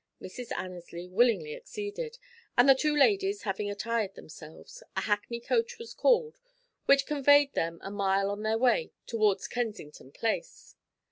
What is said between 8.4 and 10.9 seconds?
their way towards Kensington Place.